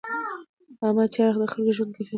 [0.81, 2.09] عامه چارې د خلکو د ژوند کیفیت بدلوي.